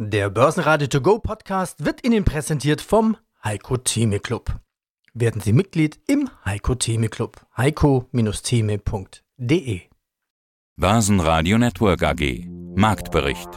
Der 0.00 0.30
Börsenradio 0.30 0.86
To 0.86 1.00
Go 1.00 1.18
Podcast 1.18 1.84
wird 1.84 2.06
Ihnen 2.06 2.24
präsentiert 2.24 2.80
vom 2.80 3.16
Heiko 3.42 3.78
Theme 3.78 4.20
Club. 4.20 4.60
Werden 5.12 5.40
Sie 5.40 5.52
Mitglied 5.52 5.98
im 6.06 6.30
Heiko 6.44 6.76
Theme 6.76 7.08
Club. 7.08 7.44
heiko-theme.de 7.56 9.80
Börsenradio 10.76 11.58
Network 11.58 12.04
AG 12.04 12.46
Marktbericht 12.76 13.48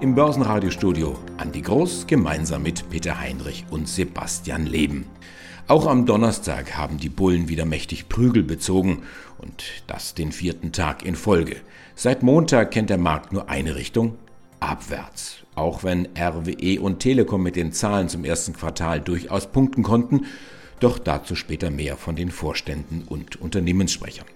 Im 0.00 0.14
Börsenradiostudio 0.14 1.18
Andi 1.36 1.60
Groß 1.60 2.06
gemeinsam 2.06 2.62
mit 2.62 2.88
Peter 2.88 3.20
Heinrich 3.20 3.66
und 3.68 3.88
Sebastian 3.88 4.64
Leben. 4.64 5.04
Auch 5.68 5.86
am 5.86 6.06
Donnerstag 6.06 6.78
haben 6.78 6.96
die 6.96 7.10
Bullen 7.10 7.50
wieder 7.50 7.66
mächtig 7.66 8.08
Prügel 8.08 8.42
bezogen 8.42 9.02
und 9.36 9.84
das 9.86 10.14
den 10.14 10.32
vierten 10.32 10.72
Tag 10.72 11.04
in 11.04 11.14
Folge. 11.14 11.56
Seit 11.94 12.22
Montag 12.22 12.70
kennt 12.70 12.88
der 12.88 12.96
Markt 12.96 13.34
nur 13.34 13.50
eine 13.50 13.74
Richtung, 13.74 14.16
abwärts. 14.60 15.38
Auch 15.54 15.84
wenn 15.84 16.08
RWE 16.16 16.80
und 16.80 17.00
Telekom 17.00 17.42
mit 17.42 17.56
den 17.56 17.72
Zahlen 17.72 18.08
zum 18.08 18.24
ersten 18.24 18.52
Quartal 18.52 19.00
durchaus 19.00 19.48
punkten 19.48 19.82
konnten, 19.82 20.26
doch 20.78 20.98
dazu 20.98 21.34
später 21.34 21.70
mehr 21.70 21.96
von 21.96 22.16
den 22.16 22.30
Vorständen 22.30 23.02
und 23.06 23.36
Unternehmenssprechern. 23.40 24.26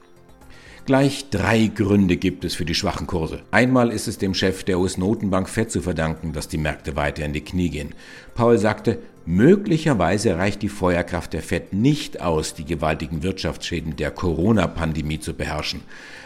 Gleich 0.87 1.31
drei 1.31 1.69
Gründe 1.69 2.19
gibt 2.19 2.45
es 2.45 2.55
für 2.55 2.67
die 2.67 2.75
schwachen 2.75 3.07
Kurse. 3.07 3.41
Einmal 3.51 3.91
ist 3.91 4.07
es 4.07 4.19
dem 4.19 4.35
Chef 4.35 4.65
der 4.65 4.79
US-Notenbank 4.79 5.49
Fed 5.49 5.71
zu 5.71 5.81
verdanken, 5.81 6.35
dass 6.35 6.49
die 6.49 6.59
Märkte 6.59 6.95
weiter 6.95 7.25
in 7.25 7.33
die 7.33 7.41
Knie 7.41 7.71
gehen. 7.71 7.95
Paul 8.35 8.59
sagte, 8.59 8.99
möglicherweise 9.27 10.37
reicht 10.37 10.63
die 10.63 10.69
Feuerkraft 10.69 11.33
der 11.33 11.43
Fed 11.43 11.73
nicht 11.73 12.21
aus, 12.21 12.55
die 12.55 12.65
gewaltigen 12.65 13.23
Wirtschaftsschäden 13.23 13.97
der 13.97 14.11
Corona-Pandemie 14.11 15.21
zu 15.21 15.35
beherrschen. 15.35 15.83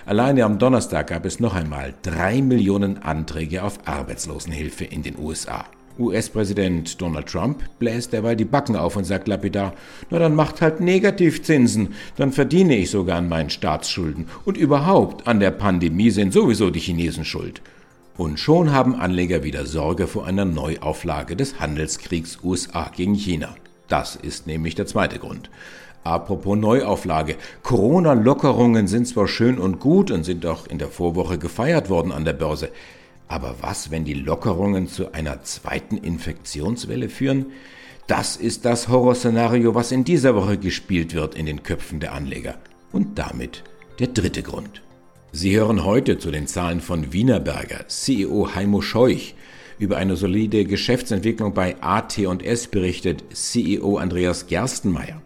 Alleine 0.07 0.45
am 0.45 0.59
Donnerstag 0.59 1.09
gab 1.09 1.24
es 1.24 1.41
noch 1.41 1.55
einmal 1.55 1.95
drei 2.02 2.41
Millionen 2.43 2.98
Anträge 2.98 3.62
auf 3.62 3.79
Arbeitslosenhilfe 3.87 4.84
in 4.84 5.02
den 5.02 5.19
USA. 5.19 5.66
US-Präsident 5.98 7.01
Donald 7.01 7.27
Trump 7.27 7.63
bläst 7.79 8.13
derweil 8.13 8.37
die 8.37 8.45
Backen 8.45 8.76
auf 8.76 8.96
und 8.96 9.04
sagt 9.04 9.26
lapidar, 9.26 9.74
na 10.10 10.19
dann 10.19 10.35
macht 10.35 10.60
halt 10.60 10.80
Negativzinsen, 10.80 11.95
dann 12.16 12.32
verdiene 12.32 12.76
ich 12.76 12.91
sogar 12.91 13.19
an 13.19 13.29
meinen 13.29 13.51
Staatsschulden 13.51 14.26
und 14.45 14.57
überhaupt 14.57 15.26
an 15.26 15.41
der 15.41 15.51
Pandemie 15.51 16.10
sind 16.10 16.32
sowieso 16.32 16.71
die 16.71 16.80
Chinesen 16.80 17.24
schuld. 17.24 17.60
Und 18.19 18.41
schon 18.41 18.73
haben 18.73 18.97
Anleger 18.97 19.45
wieder 19.45 19.65
Sorge 19.65 20.09
vor 20.09 20.27
einer 20.27 20.45
Neuauflage 20.45 21.37
des 21.37 21.61
Handelskriegs 21.61 22.41
USA 22.43 22.91
gegen 22.95 23.15
China. 23.15 23.55
Das 23.87 24.16
ist 24.16 24.49
nämlich 24.49 24.75
der 24.75 24.87
zweite 24.87 25.21
Grund. 25.21 25.51
Apropos 26.02 26.59
Neuauflage. 26.59 27.37
Corona-Lockerungen 27.63 28.88
sind 28.88 29.07
zwar 29.07 29.29
schön 29.29 29.57
und 29.57 29.79
gut 29.79 30.10
und 30.10 30.25
sind 30.25 30.45
auch 30.47 30.66
in 30.66 30.79
der 30.79 30.88
Vorwoche 30.88 31.38
gefeiert 31.38 31.91
worden 31.91 32.10
an 32.10 32.25
der 32.25 32.33
Börse. 32.33 32.71
Aber 33.29 33.55
was, 33.60 33.93
wenn 33.93 34.05
die 34.05 34.15
Lockerungen 34.15 34.88
zu 34.88 35.13
einer 35.13 35.45
zweiten 35.45 35.97
Infektionswelle 35.97 37.10
führen? 37.10 37.47
Das 38.09 38.37
ist 38.37 38.65
das 38.65 38.88
Horrorszenario, 38.88 39.77
was 39.77 39.93
in 39.93 40.03
dieser 40.03 40.35
Woche 40.35 40.59
gespielt 40.59 41.15
wird 41.15 41.37
in 41.37 41.47
den 41.47 41.63
Köpfen 41.63 42.01
der 42.01 42.15
Anleger. 42.15 42.57
Und 42.91 43.16
damit 43.16 43.63
der 44.01 44.09
dritte 44.09 44.43
Grund. 44.43 44.82
Sie 45.30 45.54
hören 45.54 45.84
heute 45.84 46.18
zu 46.18 46.30
den 46.30 46.46
Zahlen 46.46 46.80
von 46.80 47.12
Wienerberger, 47.12 47.87
CEO 47.87 48.54
Heimo 48.54 48.80
Scheuch. 48.80 49.35
Über 49.79 49.98
eine 49.98 50.16
solide 50.16 50.65
Geschäftsentwicklung 50.65 51.52
bei 51.52 51.76
AT&S 51.82 52.68
berichtet 52.68 53.23
CEO 53.35 53.98
Andreas 53.98 54.46
Gerstenmeier. 54.46 55.20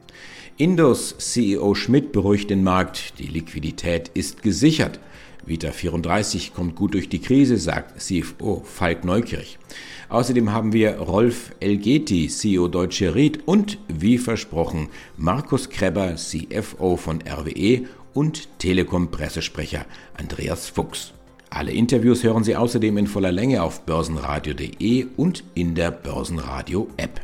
Indos 0.56 1.16
CEO 1.18 1.76
Schmidt 1.76 2.10
beruhigt 2.10 2.50
den 2.50 2.64
Markt, 2.64 3.20
die 3.20 3.28
Liquidität 3.28 4.10
ist 4.12 4.42
gesichert. 4.42 4.98
Vita 5.46 5.70
34 5.70 6.52
kommt 6.52 6.74
gut 6.74 6.94
durch 6.94 7.08
die 7.08 7.20
Krise, 7.20 7.56
sagt 7.56 8.00
CFO 8.00 8.62
Falk 8.64 9.04
Neukirch. 9.04 9.58
Außerdem 10.08 10.52
haben 10.52 10.72
wir 10.72 10.98
Rolf 10.98 11.52
Elgeti, 11.60 12.26
CEO 12.26 12.66
Deutsche 12.66 13.14
Ried 13.14 13.46
und, 13.46 13.78
wie 13.88 14.18
versprochen, 14.18 14.88
Markus 15.16 15.70
Kreber, 15.70 16.16
CFO 16.16 16.96
von 16.96 17.22
RWE 17.22 17.86
und 18.14 18.58
Telekom-Pressesprecher 18.58 19.84
Andreas 20.18 20.68
Fuchs. 20.68 21.14
Alle 21.50 21.72
Interviews 21.72 22.24
hören 22.24 22.44
Sie 22.44 22.56
außerdem 22.56 22.96
in 22.96 23.06
voller 23.06 23.32
Länge 23.32 23.62
auf 23.62 23.82
börsenradio.de 23.82 25.06
und 25.16 25.44
in 25.54 25.74
der 25.74 25.90
Börsenradio-App. 25.90 27.20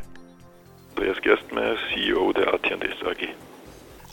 Andreas 0.97 1.22
Gerstmeier, 1.22 1.77
CEO 1.93 2.32
der 2.32 2.53
AT&S 2.53 3.06
AG. 3.06 3.28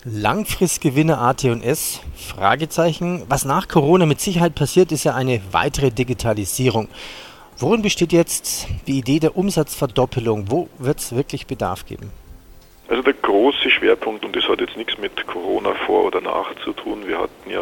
Langfristgewinne 0.05 1.17
AT&S? 1.17 1.99
Fragezeichen. 2.15 3.23
Was 3.27 3.43
nach 3.43 3.67
Corona 3.67 4.05
mit 4.05 4.21
Sicherheit 4.21 4.53
passiert, 4.55 4.91
ist 4.91 5.03
ja 5.03 5.15
eine 5.15 5.41
weitere 5.51 5.89
Digitalisierung. 5.91 6.87
Worin 7.57 7.81
besteht 7.81 8.13
jetzt 8.13 8.67
die 8.85 8.99
Idee 8.99 9.19
der 9.19 9.35
Umsatzverdoppelung? 9.35 10.51
Wo 10.51 10.69
wird 10.77 10.99
es 10.99 11.15
wirklich 11.15 11.47
Bedarf 11.47 11.85
geben? 11.85 12.11
Also 12.87 13.01
der 13.01 13.13
große 13.13 13.71
Schwerpunkt, 13.71 14.23
und 14.25 14.35
das 14.35 14.47
hat 14.47 14.61
jetzt 14.61 14.77
nichts 14.77 14.99
mit 14.99 15.25
Corona 15.25 15.73
vor 15.73 16.05
oder 16.05 16.21
nach 16.21 16.53
zu 16.63 16.71
tun, 16.71 17.07
wir 17.07 17.17
hatten 17.17 17.49
ja 17.49 17.61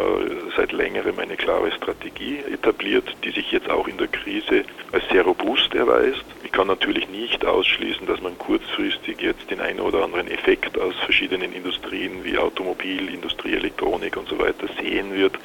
seit 0.57 0.73
längerem 0.73 1.17
eine 1.17 1.37
klare 1.37 1.71
Strategie 1.71 2.39
etabliert, 2.51 3.05
die 3.23 3.31
sich 3.31 3.49
jetzt 3.53 3.69
auch 3.69 3.87
in 3.87 3.97
der 3.97 4.07
Krise 4.07 4.65
als 4.91 5.07
sehr 5.09 5.23
robust 5.23 5.73
erweist. 5.75 6.25
Ich 6.43 6.51
kann 6.51 6.67
natürlich 6.67 7.07
nicht 7.07 7.45
ausschließen, 7.45 8.05
dass 8.05 8.21
man 8.21 8.37
kurzfristig 8.37 9.21
jetzt 9.21 9.49
den 9.49 9.61
einen 9.61 9.79
oder 9.79 10.03
anderen 10.03 10.27
Effekt 10.27 10.77
aus 10.77 10.93
verschiedenen 11.05 11.53
Industrien 11.53 12.23
wie 12.25 12.37
Automobil, 12.37 13.13
Industrie, 13.13 13.53
Elektronik 13.53 14.17
und 14.17 14.27
so 14.27 14.37
weiter 14.39 14.67
sehen 14.77 15.15
wird. 15.15 15.39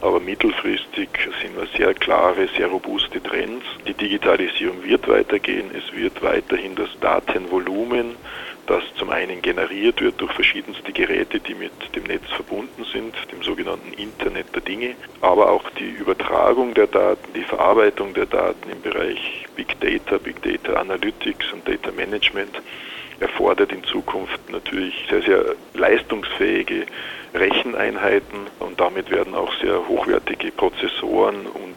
Aber 0.00 0.18
mittelfristig 0.18 1.08
sind 1.40 1.56
wir 1.56 1.66
sehr 1.76 1.94
klare, 1.94 2.48
sehr 2.56 2.66
robuste 2.66 3.22
Trends. 3.22 3.64
Die 3.86 3.94
Digitalisierung 3.94 4.82
wird 4.82 5.06
weitergehen. 5.06 5.70
Es 5.72 5.96
wird 5.96 6.20
weiterhin 6.20 6.74
das 6.74 6.88
Datenvolumen 7.00 8.16
das 8.66 8.82
zum 8.96 9.10
einen 9.10 9.42
generiert 9.42 10.00
wird 10.00 10.20
durch 10.20 10.32
verschiedenste 10.32 10.92
Geräte, 10.92 11.40
die 11.40 11.54
mit 11.54 11.72
dem 11.94 12.04
Netz 12.04 12.28
verbunden 12.34 12.84
sind, 12.92 13.14
dem 13.32 13.42
sogenannten 13.42 13.92
Internet 13.94 14.54
der 14.54 14.62
Dinge, 14.62 14.94
aber 15.20 15.50
auch 15.50 15.68
die 15.70 15.90
Übertragung 15.90 16.74
der 16.74 16.86
Daten, 16.86 17.32
die 17.34 17.42
Verarbeitung 17.42 18.14
der 18.14 18.26
Daten 18.26 18.70
im 18.70 18.80
Bereich 18.82 19.46
Big 19.56 19.78
Data, 19.80 20.18
Big 20.18 20.42
Data 20.42 20.74
Analytics 20.80 21.52
und 21.52 21.66
Data 21.66 21.90
Management 21.90 22.60
erfordert 23.18 23.72
in 23.72 23.84
Zukunft 23.84 24.40
natürlich 24.50 24.94
sehr, 25.10 25.22
sehr 25.22 25.44
leistungsfähige 25.74 26.86
Recheneinheiten 27.34 28.46
und 28.60 28.80
damit 28.80 29.10
werden 29.10 29.34
auch 29.34 29.52
sehr 29.60 29.86
hochwertige 29.86 30.50
Prozessoren 30.52 31.46
und 31.46 31.76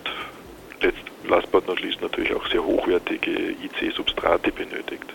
last 1.27 1.51
but 1.51 1.67
not 1.67 1.81
least 1.81 2.01
natürlich 2.01 2.33
auch 2.33 2.45
sehr 2.47 2.63
hochwertige 2.63 3.55
IC-Substrate 3.63 4.51
benötigt. 4.51 5.05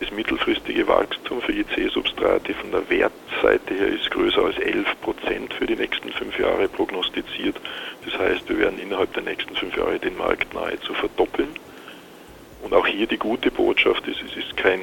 Das 0.00 0.10
mittelfristige 0.10 0.88
Wachstum 0.88 1.42
für 1.42 1.52
IC-Substrate 1.52 2.54
von 2.54 2.70
der 2.70 2.88
Wertseite 2.88 3.74
her 3.74 3.88
ist 3.88 4.10
größer 4.10 4.42
als 4.42 4.58
11 4.58 5.00
Prozent 5.02 5.52
für 5.52 5.66
die 5.66 5.76
nächsten 5.76 6.10
fünf 6.12 6.38
Jahre 6.38 6.68
prognostiziert. 6.68 7.60
Das 8.06 8.18
heißt, 8.18 8.48
wir 8.48 8.58
werden 8.58 8.78
innerhalb 8.78 9.12
der 9.12 9.24
nächsten 9.24 9.54
fünf 9.54 9.76
Jahre 9.76 9.98
den 9.98 10.16
Markt 10.16 10.54
nahezu 10.54 10.94
verdoppeln. 10.94 11.50
Und 12.62 12.72
auch 12.72 12.86
hier 12.86 13.06
die 13.06 13.18
gute 13.18 13.50
Botschaft 13.50 14.08
ist, 14.08 14.22
es 14.22 14.36
ist 14.36 14.56
kein 14.56 14.80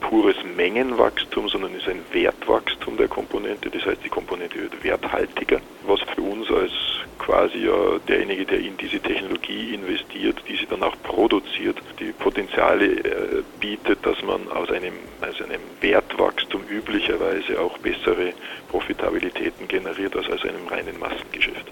pures 0.00 0.36
Mengenwachstum, 0.56 1.48
sondern 1.48 1.74
es 1.74 1.82
ist 1.82 1.88
ein 1.88 2.02
Wertwachstum 2.12 2.96
der 2.96 3.08
Komponente. 3.08 3.70
Das 3.70 3.84
heißt, 3.84 4.04
die 4.04 4.08
Komponente 4.08 4.56
wird 4.60 4.84
werthaltiger, 4.84 5.60
was 5.84 6.00
für 6.14 6.22
uns 6.22 6.48
als 6.50 6.72
quasi 7.18 7.68
derjenige, 8.08 8.44
der 8.44 8.60
in 8.60 8.76
diese 8.76 9.00
Technologie 9.00 9.74
investiert, 9.74 10.42
diese 10.48 10.66
dann 10.66 10.82
auch 10.82 10.96
produziert, 11.02 11.76
die 11.98 12.12
Potenziale 12.12 12.86
äh, 12.86 13.42
bietet, 13.60 14.04
dass 14.04 14.22
man 14.22 14.48
aus 14.50 14.70
einem, 14.70 14.94
aus 15.20 15.40
einem 15.42 15.60
Wertwachstum 15.80 16.62
üblicherweise 16.68 17.60
auch 17.60 17.76
bessere 17.78 18.32
Profitabilitäten 18.68 19.68
generiert 19.68 20.16
als 20.16 20.28
aus 20.30 20.42
einem 20.42 20.66
reinen 20.68 20.98
Massengeschäft. 20.98 21.70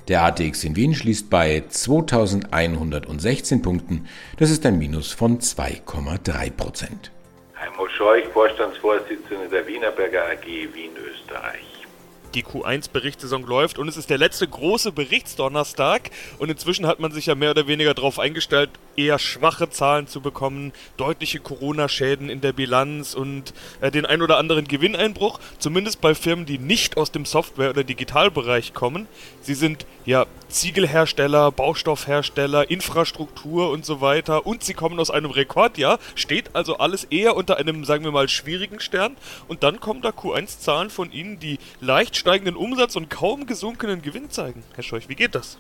Der 0.08 0.24
ATX 0.24 0.64
in 0.64 0.78
Wien 0.78 0.96
schließt 0.96 1.30
bei 1.30 1.64
2.116 1.70 3.62
Punkten, 3.62 4.06
das 4.38 4.52
ist 4.52 4.66
ein 4.66 4.78
Minus 4.78 5.12
von 5.12 5.40
2,3%. 5.40 7.17
Heimo 7.60 7.88
Scheuch, 7.90 8.28
Vorstandsvorsitzender 8.34 9.48
der 9.48 9.66
Wienerberger 9.66 10.26
AG 10.26 10.46
Wien, 10.46 10.92
Österreich. 10.96 11.66
Die 12.36 12.44
Q1-Berichtssaison 12.44 13.44
läuft 13.48 13.80
und 13.80 13.88
es 13.88 13.98
ist 13.98 14.12
der 14.12 14.20
letzte 14.20 14.48
große 14.48 14.92
Berichtsdonnerstag 14.92 16.12
und 16.38 16.52
inzwischen 16.52 16.86
hat 16.86 17.00
man 17.00 17.12
sich 17.12 17.26
ja 17.26 17.36
mehr 17.36 17.52
oder 17.52 17.68
weniger 17.68 17.96
darauf 17.96 18.20
eingestellt, 18.20 18.70
eher 18.98 19.20
schwache 19.20 19.70
Zahlen 19.70 20.08
zu 20.08 20.20
bekommen, 20.22 20.74
deutliche 20.98 21.40
Corona-Schäden 21.40 22.30
in 22.30 22.42
der 22.42 22.52
Bilanz 22.52 23.14
und 23.14 23.54
äh, 23.80 23.92
den 23.92 24.06
ein 24.06 24.22
oder 24.22 24.38
anderen 24.38 24.68
Gewinneinbruch, 24.68 25.40
zumindest 25.60 26.02
bei 26.02 26.16
Firmen, 26.16 26.46
die 26.46 26.58
nicht 26.58 26.98
aus 26.98 27.12
dem 27.12 27.26
Software- 27.26 27.70
oder 27.70 27.84
Digitalbereich 27.84 28.74
kommen. 28.74 29.08
Sie 29.42 29.54
sind 29.54 29.86
ja 30.06 30.26
Ziegelhersteller, 30.50 31.52
Baustoffhersteller, 31.52 32.70
Infrastruktur 32.70 33.70
und 33.70 33.86
so 33.86 34.02
weiter 34.02 34.46
und 34.48 34.64
sie 34.64 34.74
kommen 34.74 35.00
aus 35.00 35.12
einem 35.12 35.32
Rekordjahr, 35.32 36.00
steht 36.16 36.56
also 36.56 36.78
alles 36.78 37.04
eher 37.06 37.36
unter 37.36 37.58
einem, 37.58 37.86
sagen 37.86 38.04
wir 38.04 38.12
mal, 38.12 38.28
schwierigen 38.28 38.80
Stern 38.80 39.16
und 39.48 39.64
dann 39.64 39.80
kommen 39.80 40.02
da 40.02 40.10
Q1-Zahlen 40.10 40.90
von 40.90 41.12
Ihnen, 41.12 41.40
die 41.40 41.60
leicht 41.82 42.16
steigenden 42.16 42.56
Umsatz 42.56 42.96
und 42.96 43.10
kaum 43.10 43.46
gesunkenen 43.46 44.02
Gewinn 44.02 44.32
zeigen. 44.32 44.64
Herr 44.74 44.84
Scheuch, 44.84 45.10
wie 45.10 45.16
geht 45.16 45.36
das? 45.36 45.58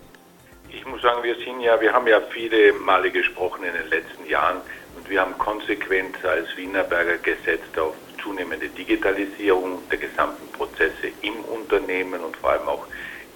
Ich 0.69 0.85
muss 0.85 1.01
sagen, 1.01 1.23
wir 1.23 1.35
sind 1.35 1.61
ja, 1.61 1.79
wir 1.79 1.93
haben 1.93 2.07
ja 2.07 2.19
viele 2.31 2.73
Male 2.73 3.09
gesprochen 3.09 3.63
in 3.63 3.73
den 3.73 3.89
letzten 3.89 4.25
Jahren 4.25 4.61
und 4.97 5.09
wir 5.09 5.21
haben 5.21 5.37
konsequent 5.37 6.23
als 6.25 6.55
Wienerberger 6.57 7.17
gesetzt 7.19 7.77
auf 7.77 7.95
zunehmende 8.21 8.67
Digitalisierung 8.69 9.81
der 9.89 9.99
gesamten 9.99 10.51
Prozesse 10.51 11.07
im 11.21 11.39
Unternehmen 11.45 12.21
und 12.21 12.35
vor 12.37 12.51
allem 12.51 12.67
auch 12.67 12.85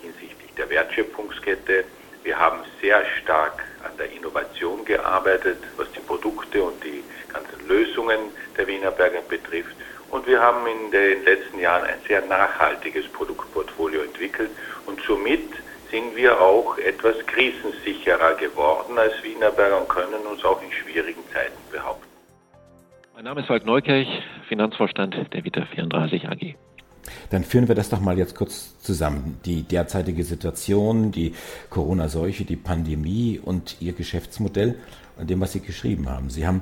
hinsichtlich 0.01 0.51
der 0.57 0.69
Wertschöpfungskette. 0.69 1.85
Wir 2.23 2.37
haben 2.37 2.59
sehr 2.81 3.05
stark 3.21 3.63
an 3.83 3.95
der 3.97 4.11
Innovation 4.11 4.83
gearbeitet, 4.83 5.57
was 5.77 5.91
die 5.93 6.01
Produkte 6.01 6.61
und 6.61 6.83
die 6.83 7.03
ganzen 7.31 7.67
Lösungen 7.67 8.19
der 8.57 8.67
Wienerberger 8.67 9.21
betrifft. 9.21 9.75
Und 10.09 10.27
wir 10.27 10.41
haben 10.41 10.67
in 10.67 10.91
den 10.91 11.23
letzten 11.23 11.59
Jahren 11.59 11.85
ein 11.85 11.99
sehr 12.07 12.21
nachhaltiges 12.25 13.07
Produktportfolio 13.07 14.01
entwickelt 14.01 14.51
und 14.85 15.01
somit 15.07 15.49
sind 15.91 16.15
wir 16.15 16.39
auch 16.39 16.77
etwas 16.77 17.15
krisensicherer 17.27 18.35
geworden 18.35 18.97
als 18.97 19.13
Wienerberger 19.23 19.81
und 19.81 19.89
können 19.89 20.25
uns 20.31 20.43
auch 20.43 20.61
in 20.63 20.71
schwierigen 20.71 21.21
Zeiten 21.33 21.57
behaupten. 21.71 22.07
Mein 23.13 23.25
Name 23.25 23.41
ist 23.41 23.47
Falk 23.47 23.65
Neukirch, 23.65 24.07
Finanzvorstand 24.47 25.15
der 25.33 25.43
Vita 25.43 25.65
34 25.65 26.27
AG. 26.29 26.55
Dann 27.29 27.43
führen 27.43 27.67
wir 27.67 27.75
das 27.75 27.89
doch 27.89 27.99
mal 27.99 28.17
jetzt 28.17 28.35
kurz 28.35 28.79
zusammen. 28.79 29.39
Die 29.45 29.63
derzeitige 29.63 30.23
Situation, 30.23 31.11
die 31.11 31.33
Corona-Seuche, 31.69 32.45
die 32.45 32.55
Pandemie 32.55 33.39
und 33.43 33.81
Ihr 33.81 33.93
Geschäftsmodell 33.93 34.79
an 35.17 35.27
dem, 35.27 35.41
was 35.41 35.51
Sie 35.51 35.61
geschrieben 35.61 36.09
haben. 36.09 36.29
Sie 36.29 36.47
haben 36.47 36.61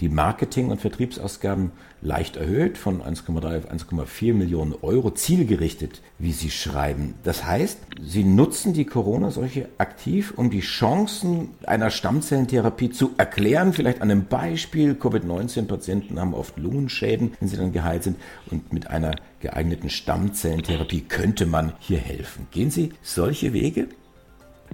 die 0.00 0.08
Marketing- 0.08 0.70
und 0.70 0.80
Vertriebsausgaben 0.80 1.72
leicht 2.00 2.36
erhöht 2.36 2.78
von 2.78 3.02
1,3 3.02 3.58
auf 3.58 3.70
1,4 3.70 4.32
Millionen 4.32 4.74
Euro, 4.82 5.10
zielgerichtet, 5.10 6.00
wie 6.18 6.32
Sie 6.32 6.50
schreiben. 6.50 7.14
Das 7.24 7.44
heißt, 7.44 7.78
Sie 8.00 8.22
nutzen 8.22 8.72
die 8.72 8.84
Corona-Seuche 8.84 9.68
aktiv, 9.78 10.34
um 10.36 10.50
die 10.50 10.60
Chancen 10.60 11.50
einer 11.66 11.90
Stammzellentherapie 11.90 12.90
zu 12.90 13.10
erklären, 13.18 13.72
vielleicht 13.72 14.00
an 14.00 14.10
einem 14.10 14.26
Beispiel. 14.26 14.94
Covid-19-Patienten 14.94 16.20
haben 16.20 16.34
oft 16.34 16.56
Lungenschäden, 16.58 17.32
wenn 17.40 17.48
sie 17.48 17.56
dann 17.56 17.72
geheilt 17.72 18.04
sind. 18.04 18.16
Und 18.50 18.72
mit 18.72 18.88
einer 18.88 19.16
geeigneten 19.40 19.90
Stammzellentherapie 19.90 21.02
könnte 21.02 21.46
man 21.46 21.72
hier 21.80 21.98
helfen. 21.98 22.46
Gehen 22.52 22.70
Sie 22.70 22.92
solche 23.02 23.52
Wege? 23.52 23.88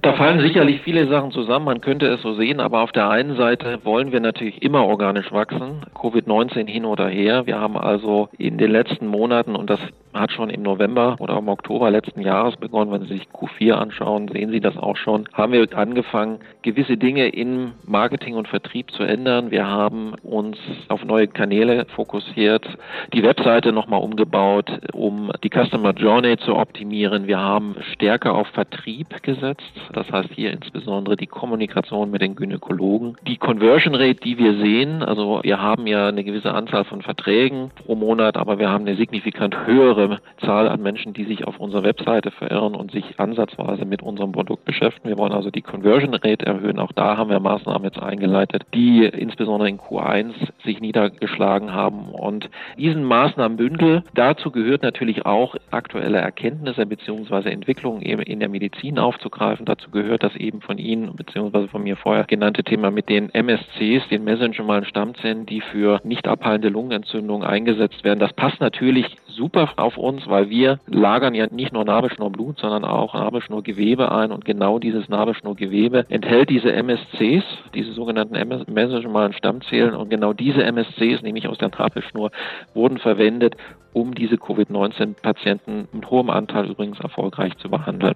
Da 0.01 0.13
fallen 0.13 0.39
sicherlich 0.39 0.81
viele 0.81 1.07
Sachen 1.07 1.31
zusammen, 1.31 1.65
man 1.65 1.81
könnte 1.81 2.07
es 2.07 2.21
so 2.21 2.33
sehen, 2.33 2.59
aber 2.59 2.81
auf 2.81 2.91
der 2.91 3.09
einen 3.09 3.35
Seite 3.37 3.79
wollen 3.83 4.11
wir 4.11 4.19
natürlich 4.19 4.61
immer 4.61 4.85
organisch 4.85 5.31
wachsen, 5.31 5.81
Covid-19 5.95 6.67
hin 6.67 6.85
oder 6.85 7.07
her. 7.07 7.47
Wir 7.47 7.59
haben 7.59 7.77
also 7.77 8.29
in 8.37 8.57
den 8.57 8.71
letzten 8.71 9.07
Monaten, 9.07 9.55
und 9.55 9.69
das 9.69 9.79
hat 10.19 10.31
schon 10.31 10.49
im 10.49 10.61
November 10.61 11.15
oder 11.19 11.37
im 11.37 11.47
Oktober 11.47 11.91
letzten 11.91 12.21
Jahres 12.21 12.55
begonnen, 12.57 12.91
wenn 12.91 13.01
Sie 13.01 13.17
sich 13.17 13.27
Q4 13.33 13.73
anschauen, 13.73 14.27
sehen 14.27 14.51
Sie 14.51 14.59
das 14.59 14.77
auch 14.77 14.97
schon, 14.97 15.27
haben 15.33 15.53
wir 15.53 15.65
angefangen, 15.75 16.39
gewisse 16.61 16.97
Dinge 16.97 17.29
im 17.29 17.73
Marketing 17.85 18.35
und 18.35 18.47
Vertrieb 18.47 18.91
zu 18.91 19.03
ändern. 19.03 19.51
Wir 19.51 19.67
haben 19.67 20.13
uns 20.23 20.57
auf 20.89 21.03
neue 21.03 21.27
Kanäle 21.27 21.85
fokussiert, 21.95 22.65
die 23.13 23.23
Webseite 23.23 23.71
nochmal 23.71 24.01
umgebaut, 24.01 24.71
um 24.93 25.31
die 25.43 25.49
Customer 25.49 25.91
Journey 25.91 26.37
zu 26.37 26.55
optimieren. 26.55 27.27
Wir 27.27 27.39
haben 27.39 27.75
stärker 27.93 28.33
auf 28.33 28.47
Vertrieb 28.49 29.21
gesetzt 29.23 29.63
das 29.93 30.11
heißt 30.11 30.29
hier 30.33 30.51
insbesondere 30.51 31.15
die 31.15 31.27
Kommunikation 31.27 32.11
mit 32.11 32.21
den 32.21 32.35
Gynäkologen. 32.35 33.15
Die 33.27 33.37
Conversion 33.37 33.95
Rate, 33.95 34.19
die 34.21 34.37
wir 34.37 34.55
sehen, 34.57 35.03
also 35.03 35.39
wir 35.43 35.61
haben 35.61 35.87
ja 35.87 36.07
eine 36.07 36.23
gewisse 36.23 36.53
Anzahl 36.53 36.83
von 36.85 37.01
Verträgen 37.01 37.71
pro 37.75 37.95
Monat, 37.95 38.37
aber 38.37 38.59
wir 38.59 38.69
haben 38.69 38.85
eine 38.85 38.95
signifikant 38.95 39.65
höhere 39.65 40.04
Zahl 40.41 40.67
an 40.67 40.81
Menschen, 40.81 41.13
die 41.13 41.25
sich 41.25 41.45
auf 41.45 41.59
unserer 41.59 41.83
Webseite 41.83 42.31
verirren 42.31 42.75
und 42.75 42.91
sich 42.91 43.19
ansatzweise 43.19 43.85
mit 43.85 44.01
unserem 44.01 44.31
Produkt 44.31 44.65
beschäftigen. 44.65 45.09
Wir 45.09 45.17
wollen 45.17 45.33
also 45.33 45.51
die 45.51 45.61
Conversion 45.61 46.13
Rate 46.13 46.45
erhöhen. 46.45 46.79
Auch 46.79 46.91
da 46.91 47.17
haben 47.17 47.29
wir 47.29 47.39
Maßnahmen 47.39 47.83
jetzt 47.83 48.01
eingeleitet, 48.01 48.63
die 48.73 49.05
insbesondere 49.05 49.69
in 49.69 49.77
Q1 49.77 50.33
sich 50.63 50.79
niedergeschlagen 50.79 51.73
haben. 51.73 52.09
Und 52.09 52.49
diesen 52.77 53.03
Maßnahmenbündel, 53.03 54.03
dazu 54.13 54.51
gehört 54.51 54.83
natürlich 54.83 55.25
auch 55.25 55.55
aktuelle 55.71 56.17
Erkenntnisse 56.17 56.85
bzw. 56.85 57.49
Entwicklungen 57.49 58.01
in 58.01 58.39
der 58.39 58.49
Medizin 58.49 58.99
aufzugreifen 58.99 59.65
dazu 59.65 59.91
gehört 59.91 60.23
das 60.23 60.35
eben 60.35 60.61
von 60.61 60.77
Ihnen 60.77 61.15
bzw. 61.15 61.67
von 61.67 61.83
mir 61.83 61.97
vorher 61.97 62.23
genannte 62.25 62.63
Thema 62.63 62.91
mit 62.91 63.09
den 63.09 63.29
MSCs, 63.33 64.07
den 64.09 64.23
mesenchymalen 64.23 64.85
Stammzellen, 64.85 65.45
die 65.45 65.61
für 65.61 65.99
nicht 66.03 66.27
abheilende 66.27 66.69
Lungenentzündungen 66.69 67.47
eingesetzt 67.47 68.03
werden. 68.03 68.19
Das 68.19 68.33
passt 68.33 68.61
natürlich 68.61 69.17
super 69.35 69.73
auf 69.77 69.97
uns, 69.97 70.27
weil 70.27 70.49
wir 70.49 70.79
lagern 70.87 71.35
ja 71.35 71.47
nicht 71.47 71.73
nur 71.73 71.85
Nabelschnurblut, 71.85 72.59
sondern 72.59 72.85
auch 72.85 73.13
Nabelschnurgewebe 73.13 74.11
ein. 74.11 74.31
Und 74.31 74.45
genau 74.45 74.79
dieses 74.79 75.09
Nabelschnurgewebe 75.09 76.05
enthält 76.09 76.49
diese 76.49 76.71
MSCs, 76.71 77.43
diese 77.73 77.91
sogenannten 77.93 78.35
mesenchymalen 78.73 79.33
Stammzellen. 79.33 79.95
Und 79.95 80.09
genau 80.09 80.33
diese 80.33 80.63
MSCs, 80.63 81.21
nämlich 81.21 81.47
aus 81.47 81.57
der 81.57 81.69
Nabelschnur, 81.69 82.31
wurden 82.73 82.97
verwendet, 82.97 83.55
um 83.95 84.13
diese 84.13 84.37
Covid-19-Patienten 84.37 85.87
mit 85.93 86.09
hohem 86.11 86.29
Anteil 86.29 86.69
übrigens 86.69 86.99
erfolgreich 86.99 87.57
zu 87.59 87.69
behandeln. 87.69 88.15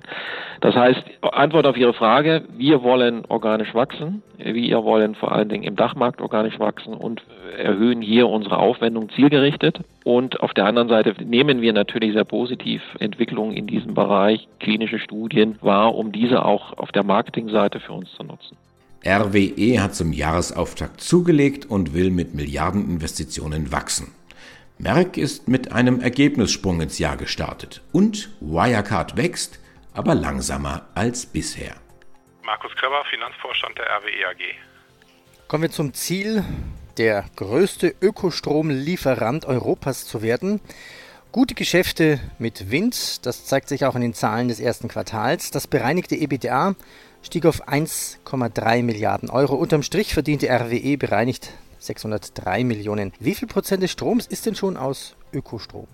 Das 0.60 0.76
heißt, 0.76 1.02
Antwort 1.22 1.66
auf 1.66 1.78
Ihre 1.78 1.94
Frage, 1.94 2.44
wir 2.58 2.84
wollen 2.84 3.24
organisch 3.30 3.74
wachsen, 3.74 4.22
wir 4.38 4.84
wollen 4.84 5.16
vor 5.16 5.32
allen 5.32 5.48
Dingen 5.48 5.64
im 5.64 5.78
Dachmarkt 5.78 6.22
organisch 6.22 6.60
wachsen 6.60 6.94
und 6.94 7.24
erhöhen 7.58 8.02
hier 8.02 8.28
unsere 8.28 8.58
Aufwendung 8.58 9.10
zielgerichtet. 9.12 9.80
Und 10.04 10.42
auf 10.42 10.54
der 10.54 10.66
anderen 10.66 10.90
Seite 10.90 11.16
nehmen 11.24 11.62
wir 11.62 11.72
natürlich 11.72 12.12
sehr 12.14 12.26
positiv 12.26 12.82
Entwicklungen 13.00 13.54
in 13.54 13.66
diesem 13.66 13.94
Bereich, 13.94 14.50
klinische 14.60 15.00
Studien 15.00 15.56
wahr, 15.62 15.96
um 15.96 16.12
diese 16.12 16.44
auch 16.44 16.78
auf 16.78 16.92
der 16.92 17.04
Marketingseite 17.04 17.80
für 17.80 17.94
uns 17.94 18.12
zu 18.18 18.24
nutzen. 18.24 18.58
RWE 19.06 19.82
hat 19.82 19.96
zum 19.96 20.12
Jahresauftakt 20.12 21.00
zugelegt 21.00 21.66
und 21.66 21.94
will 21.94 22.12
mit 22.12 22.36
Milliardeninvestitionen 22.36 23.72
wachsen. 23.72 24.19
Merck 24.82 25.18
ist 25.18 25.50
mit 25.50 25.74
einem 25.74 26.00
Ergebnissprung 26.00 26.80
ins 26.80 27.00
Jahr 27.00 27.18
gestartet 27.18 27.82
und 27.92 28.30
Wirecard 28.40 29.18
wächst, 29.18 29.60
aber 29.94 30.16
langsamer 30.16 30.88
als 30.96 31.26
bisher. 31.26 31.76
Markus 32.46 32.74
Kreber, 32.78 33.04
Finanzvorstand 33.10 33.78
der 33.78 33.88
RWE 33.88 34.30
AG. 34.30 35.48
Kommen 35.50 35.64
wir 35.64 35.72
zum 35.72 35.94
Ziel, 35.94 36.46
der 36.98 37.26
größte 37.36 37.94
Ökostromlieferant 38.02 39.44
Europas 39.44 40.06
zu 40.06 40.22
werden. 40.22 40.62
Gute 41.34 41.56
Geschäfte 41.56 42.22
mit 42.40 42.72
Wind, 42.72 43.26
das 43.26 43.44
zeigt 43.44 43.68
sich 43.68 43.84
auch 43.84 43.96
in 43.96 44.02
den 44.02 44.14
Zahlen 44.14 44.48
des 44.48 44.62
ersten 44.62 44.88
Quartals. 44.88 45.52
Das 45.52 45.68
bereinigte 45.68 46.16
EBTA 46.16 46.76
stieg 47.22 47.46
auf 47.46 47.68
1,3 47.68 48.84
Milliarden 48.84 49.30
Euro. 49.30 49.56
Unterm 49.56 49.84
Strich 49.84 50.14
verdiente 50.14 50.48
RWE 50.48 50.98
bereinigt 50.98 51.52
603 51.80 52.64
Millionen. 52.64 53.14
Wie 53.20 53.36
viel 53.36 53.48
Prozent 53.48 53.82
des 53.84 53.92
Stroms 53.92 54.28
ist 54.28 54.46
denn 54.46 54.56
schon 54.56 54.78
aus 54.78 55.16
Ökostrom? 55.34 55.88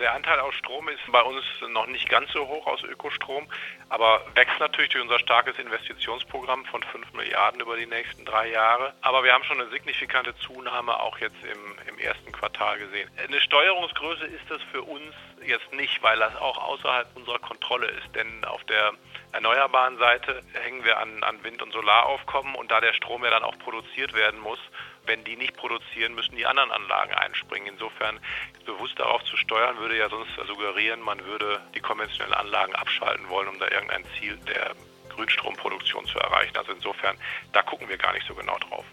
Der 0.00 0.14
Anteil 0.14 0.40
aus 0.40 0.54
Strom 0.54 0.88
ist 0.88 1.00
bei 1.12 1.20
uns 1.20 1.44
noch 1.68 1.86
nicht 1.86 2.08
ganz 2.08 2.32
so 2.32 2.48
hoch 2.48 2.66
aus 2.66 2.82
Ökostrom, 2.82 3.46
aber 3.90 4.24
wächst 4.34 4.58
natürlich 4.58 4.90
durch 4.90 5.02
unser 5.02 5.18
starkes 5.18 5.58
Investitionsprogramm 5.58 6.64
von 6.64 6.82
5 6.82 7.12
Milliarden 7.12 7.60
über 7.60 7.76
die 7.76 7.86
nächsten 7.86 8.24
drei 8.24 8.50
Jahre. 8.50 8.94
Aber 9.02 9.22
wir 9.22 9.32
haben 9.34 9.44
schon 9.44 9.60
eine 9.60 9.68
signifikante 9.70 10.34
Zunahme 10.36 10.98
auch 10.98 11.18
jetzt 11.18 11.36
im, 11.44 11.76
im 11.88 11.98
ersten 11.98 12.32
Quartal 12.32 12.78
gesehen. 12.78 13.10
Eine 13.22 13.38
Steuerungsgröße 13.40 14.24
ist 14.24 14.48
das 14.48 14.62
für 14.72 14.82
uns 14.82 15.14
jetzt 15.44 15.70
nicht, 15.74 16.02
weil 16.02 16.18
das 16.18 16.34
auch 16.36 16.56
außerhalb 16.56 17.08
unserer 17.14 17.38
Kontrolle 17.38 17.88
ist. 17.88 18.14
Denn 18.14 18.44
auf 18.46 18.64
der 18.64 18.94
erneuerbaren 19.32 19.98
Seite 19.98 20.42
hängen 20.54 20.84
wir 20.84 20.98
an, 20.98 21.22
an 21.22 21.44
Wind- 21.44 21.62
und 21.62 21.72
Solaraufkommen 21.72 22.54
und 22.54 22.70
da 22.70 22.80
der 22.80 22.94
Strom 22.94 23.24
ja 23.24 23.30
dann 23.30 23.44
auch 23.44 23.58
produziert 23.58 24.14
werden 24.14 24.40
muss, 24.40 24.58
wenn 25.06 25.24
die 25.24 25.36
nicht 25.36 25.56
produzieren, 25.56 26.14
müssen 26.14 26.36
die 26.36 26.46
anderen 26.46 26.70
Anlagen 26.70 27.12
einspringen. 27.14 27.74
Insofern 27.74 28.18
bewusst 28.64 28.98
darauf 28.98 29.24
zu 29.24 29.36
steuern, 29.36 29.78
würde 29.78 29.98
ja 29.98 30.08
sonst 30.08 30.30
suggerieren, 30.46 31.00
man 31.00 31.24
würde 31.24 31.60
die 31.74 31.80
konventionellen 31.80 32.34
Anlagen 32.34 32.74
abschalten 32.74 33.28
wollen, 33.28 33.48
um 33.48 33.58
da 33.58 33.68
irgendein 33.68 34.04
Ziel 34.18 34.36
der 34.48 34.74
Grünstromproduktion 35.10 36.06
zu 36.06 36.18
erreichen. 36.18 36.56
Also 36.56 36.72
insofern, 36.72 37.16
da 37.52 37.62
gucken 37.62 37.88
wir 37.88 37.96
gar 37.96 38.12
nicht 38.12 38.26
so 38.26 38.34
genau 38.34 38.56
drauf. 38.58 38.84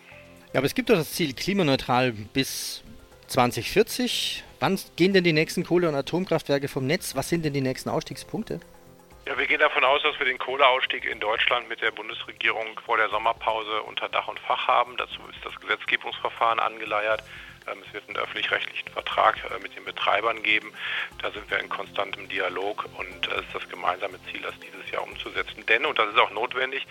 Ja, 0.53 0.59
aber 0.59 0.65
es 0.65 0.75
gibt 0.75 0.89
doch 0.89 0.95
das 0.95 1.13
Ziel 1.13 1.33
klimaneutral 1.33 2.11
bis 2.11 2.83
2040. 3.27 4.43
Wann 4.59 4.79
gehen 4.95 5.13
denn 5.13 5.23
die 5.23 5.33
nächsten 5.33 5.63
Kohle- 5.63 5.87
und 5.87 5.95
Atomkraftwerke 5.95 6.67
vom 6.67 6.87
Netz? 6.87 7.15
Was 7.15 7.29
sind 7.29 7.45
denn 7.45 7.53
die 7.53 7.61
nächsten 7.61 7.89
Ausstiegspunkte? 7.89 8.59
Wir 9.39 9.48
gehen 9.48 9.62
davon 9.62 9.86
aus, 9.86 10.03
dass 10.03 10.19
wir 10.19 10.25
den 10.25 10.38
Kohleausstieg 10.38 11.05
in 11.05 11.22
Deutschland 11.22 11.69
mit 11.69 11.81
der 11.81 11.91
Bundesregierung 11.91 12.77
vor 12.86 12.98
der 12.98 13.08
Sommerpause 13.08 13.84
unter 13.84 14.10
Dach 14.10 14.27
und 14.27 14.38
Fach 14.38 14.67
haben. 14.67 14.98
Dazu 14.98 15.22
ist 15.31 15.39
das 15.46 15.58
Gesetzgebungsverfahren 15.62 16.60
angeleiert. 16.60 17.24
Ähm, 17.71 17.83
es 17.85 17.93
wird 17.93 18.07
einen 18.07 18.17
öffentlich-rechtlichen 18.17 18.89
Vertrag 18.89 19.38
äh, 19.45 19.59
mit 19.61 19.75
den 19.75 19.85
Betreibern 19.85 20.41
geben. 20.43 20.73
Da 21.21 21.31
sind 21.31 21.49
wir 21.49 21.59
in 21.59 21.69
konstantem 21.69 22.27
Dialog 22.29 22.85
und 22.97 23.27
es 23.27 23.41
ist 23.41 23.55
das 23.55 23.69
gemeinsame 23.69 24.19
Ziel, 24.25 24.41
das 24.41 24.53
dieses 24.59 24.89
Jahr 24.91 25.03
umzusetzen. 25.03 25.65
Denn, 25.67 25.85
und 25.85 25.97
das 25.97 26.09
ist 26.09 26.19
auch 26.19 26.31
notwendig, 26.31 26.85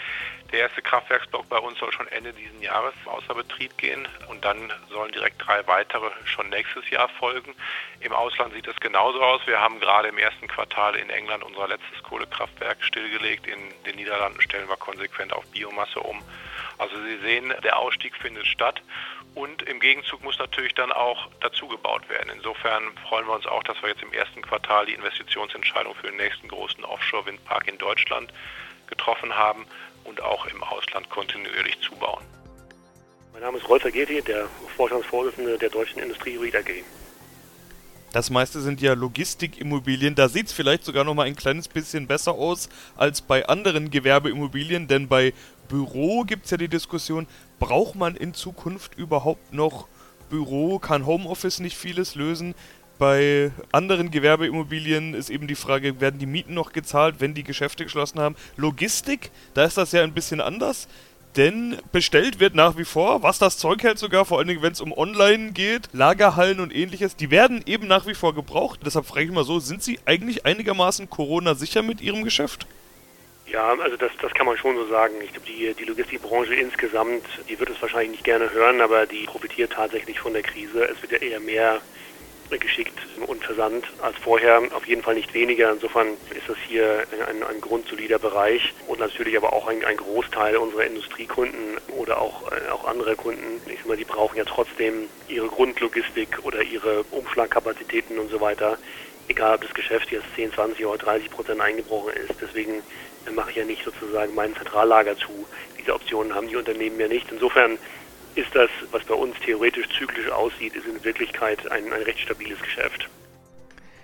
der 0.53 0.61
erste 0.61 0.83
Kraftwerksblock 0.83 1.49
bei 1.49 1.59
uns 1.59 1.79
soll 1.79 1.93
schon 1.93 2.09
Ende 2.09 2.33
dieses 2.33 2.63
Jahres 2.63 2.95
außer 3.05 3.35
Betrieb 3.35 3.77
gehen 3.77 4.09
und 4.29 4.45
dann 4.45 4.73
sollen 4.89 5.13
direkt 5.13 5.45
drei 5.47 5.67
weitere 5.67 6.11
schon 6.25 6.49
nächstes 6.49 6.89
Jahr 6.91 7.09
folgen. 7.09 7.55
Im 8.01 8.13
Ausland 8.13 8.55
sieht 8.55 8.67
es 8.67 8.77
genauso 8.81 9.21
aus. 9.21 9.41
Wir 9.47 9.61
haben 9.61 9.81
gerade 9.81 10.09
im 10.09 10.19
ersten 10.19 10.49
Quartal 10.49 10.97
in 10.97 11.11
England 11.11 11.45
unser 11.45 11.69
letztes 11.69 12.03
Kohlekraftwerk 12.03 12.83
stillgelegt. 12.83 13.47
In 13.47 13.59
den 13.85 13.97
Niederlanden 13.97 14.41
stellen 14.41 14.69
wir 14.69 14.77
konsequent 14.77 15.33
auf 15.33 15.45
Biomasse 15.51 16.01
um. 16.01 16.23
Also 16.79 16.95
Sie 17.03 17.19
sehen, 17.19 17.53
der 17.65 17.77
Ausstieg 17.77 18.17
findet 18.17 18.47
statt 18.47 18.81
und 19.39 19.63
im 19.63 19.79
Gegenzug 19.79 20.25
muss 20.25 20.37
natürlich 20.41 20.75
dann 20.75 20.91
auch 20.91 21.29
dazugebaut 21.41 22.09
werden. 22.09 22.29
Insofern 22.35 22.83
freuen 23.09 23.25
wir 23.27 23.35
uns 23.35 23.47
auch, 23.47 23.63
dass 23.63 23.81
wir 23.83 23.89
jetzt 23.89 24.03
im 24.03 24.13
ersten 24.13 24.43
Quartal 24.43 24.87
die 24.87 24.95
Investitionsentscheidung 24.95 25.95
für 25.95 26.09
den 26.09 26.17
nächsten 26.17 26.49
großen 26.49 26.85
Offshore-Windpark 26.85 27.69
in 27.69 27.79
Deutschland 27.79 28.33
getroffen 28.89 29.33
haben 29.33 29.65
und 30.03 30.21
auch 30.21 30.47
im 30.47 30.61
Ausland 30.65 31.09
kontinuierlich 31.09 31.79
zubauen. 31.81 32.25
Mein 33.33 33.43
Name 33.43 33.59
ist 33.59 33.69
Rolf 33.69 33.85
Geti, 33.85 34.21
der 34.23 34.49
Vorstandsvorsitzende 34.77 35.57
der 35.57 35.71
Deutschen 35.71 36.03
Industrie 36.03 36.37
Read 36.37 36.57
AG. 36.57 36.83
Das 38.13 38.31
meiste 38.31 38.61
sind 38.61 38.81
ja 38.81 38.95
Logistikimmobilien. 38.95 40.15
Da 40.15 40.29
sieht 40.29 40.47
es 40.47 40.53
vielleicht 40.53 40.85
sogar 40.85 41.05
noch 41.05 41.15
mal 41.15 41.27
ein 41.27 41.37
kleines 41.37 41.69
bisschen 41.69 42.07
besser 42.07 42.33
aus 42.33 42.71
als 42.97 43.21
bei 43.21 43.47
anderen 43.47 43.91
Gewerbeimmobilien, 43.91 44.89
denn 44.89 45.09
bei 45.09 45.35
Büro 45.69 46.25
gibt 46.25 46.47
es 46.47 46.51
ja 46.51 46.57
die 46.57 46.69
Diskussion, 46.69 47.27
braucht 47.59 47.95
man 47.95 48.17
in 48.17 48.35
Zukunft 48.35 48.97
überhaupt 48.97 49.53
noch 49.53 49.87
Büro? 50.31 50.79
Kann 50.79 51.07
Homeoffice 51.07 51.61
nicht 51.61 51.77
vieles 51.77 52.15
lösen? 52.15 52.55
Bei 52.99 53.53
anderen 53.71 54.11
Gewerbeimmobilien 54.11 55.15
ist 55.15 55.31
eben 55.31 55.47
die 55.47 55.55
Frage, 55.55 56.01
werden 56.01 56.19
die 56.19 56.27
Mieten 56.27 56.55
noch 56.55 56.73
gezahlt, 56.73 57.17
wenn 57.21 57.33
die 57.33 57.45
Geschäfte 57.45 57.85
geschlossen 57.85 58.19
haben? 58.19 58.35
Logistik, 58.57 59.31
da 59.55 59.65
ist 59.65 59.77
das 59.77 59.93
ja 59.93 60.03
ein 60.03 60.15
bisschen 60.15 60.41
anders. 60.41 60.89
Denn 61.37 61.77
bestellt 61.93 62.41
wird 62.41 62.57
nach 62.57 62.77
wie 62.77 62.85
vor, 62.85 63.23
was 63.23 63.39
das 63.39 63.59
Zeug 63.59 63.83
hält 63.85 63.99
sogar, 63.99 64.25
vor 64.25 64.39
allen 64.39 64.49
Dingen 64.49 64.63
wenn 64.63 64.73
es 64.73 64.81
um 64.81 64.93
Online 64.93 65.53
geht, 65.53 65.89
Lagerhallen 65.93 66.59
und 66.59 66.75
ähnliches, 66.75 67.15
die 67.15 67.31
werden 67.31 67.63
eben 67.67 67.87
nach 67.87 68.07
wie 68.07 68.15
vor 68.15 68.35
gebraucht. 68.35 68.81
Deshalb 68.85 69.07
frage 69.07 69.27
ich 69.27 69.31
mal 69.31 69.45
so, 69.45 69.61
sind 69.61 69.83
Sie 69.83 70.01
eigentlich 70.05 70.47
einigermaßen 70.47 71.09
Corona-sicher 71.09 71.83
mit 71.83 72.01
Ihrem 72.01 72.25
Geschäft? 72.25 72.67
Ja, 73.51 73.75
also 73.79 73.97
das, 73.97 74.11
das 74.21 74.33
kann 74.35 74.47
man 74.47 74.57
schon 74.59 74.77
so 74.77 74.87
sagen. 74.89 75.15
Ich 75.23 75.33
glaube, 75.33 75.47
die, 75.47 75.75
die 75.75 75.85
Logistikbranche 75.85 76.55
insgesamt, 76.55 77.25
die 77.49 77.59
wird 77.59 77.71
es 77.71 77.81
wahrscheinlich 77.81 78.11
nicht 78.11 78.25
gerne 78.25 78.53
hören, 78.53 78.81
aber 78.81 79.07
die 79.07 79.25
profitiert 79.25 79.73
tatsächlich 79.73 80.21
von 80.21 80.35
der 80.35 80.43
Krise. 80.43 80.85
Es 80.85 81.01
wird 81.01 81.13
ja 81.13 81.19
eher 81.19 81.41
mehr 81.41 81.81
geschickt 82.57 82.99
und 83.27 83.45
versandt 83.45 83.87
als 84.01 84.17
vorher, 84.19 84.63
auf 84.75 84.87
jeden 84.87 85.03
Fall 85.03 85.15
nicht 85.15 85.35
weniger. 85.35 85.71
Insofern 85.71 86.17
ist 86.35 86.49
das 86.49 86.57
hier 86.67 87.07
ein, 87.29 87.43
ein 87.43 87.61
grundsolider 87.61 88.19
Bereich 88.19 88.73
und 88.87 89.01
natürlich 89.01 89.37
aber 89.37 89.53
auch 89.53 89.67
ein, 89.67 89.85
ein 89.85 89.99
Großteil 89.99 90.57
unserer 90.57 90.87
Industriekunden 90.87 91.77
oder 91.89 92.21
auch, 92.21 92.51
äh, 92.51 92.71
auch 92.71 92.87
andere 92.87 93.17
Kunden. 93.17 93.61
Ich 93.67 93.79
sag 93.79 93.87
mal, 93.87 93.97
die 93.99 94.05
brauchen 94.05 94.39
ja 94.39 94.45
trotzdem 94.45 95.09
ihre 95.27 95.49
Grundlogistik 95.49 96.39
oder 96.43 96.63
ihre 96.63 97.03
Umschlagkapazitäten 97.11 98.19
und 98.19 98.31
so 98.31 98.41
weiter. 98.41 98.79
Egal, 99.29 99.57
ob 99.57 99.63
das 99.63 99.75
Geschäft 99.75 100.11
jetzt 100.11 100.27
10, 100.35 100.53
20 100.53 100.85
oder 100.87 100.99
30 100.99 101.31
Prozent 101.31 101.61
eingebrochen 101.61 102.13
ist. 102.15 102.35
Deswegen 102.41 102.83
mache 103.35 103.51
ich 103.51 103.57
ja 103.57 103.65
nicht 103.65 103.85
sozusagen 103.85 104.35
mein 104.35 104.55
Zentrallager 104.55 105.17
zu. 105.17 105.47
Diese 105.79 105.95
Optionen 105.95 106.35
haben 106.35 106.49
die 106.49 106.57
Unternehmen 106.57 106.99
ja 106.99 107.09
nicht. 107.09 107.27
Insofern 107.31 107.79
ist 108.35 108.55
das, 108.55 108.71
was 108.91 109.05
bei 109.05 109.15
uns 109.15 109.35
theoretisch 109.45 109.89
zyklisch 109.97 110.31
aussieht, 110.31 110.75
ist 110.75 110.87
in 110.87 111.03
Wirklichkeit 111.05 111.71
ein, 111.71 111.93
ein 111.93 112.03
recht 112.03 112.21
stabiles 112.21 112.61
Geschäft. 112.61 113.09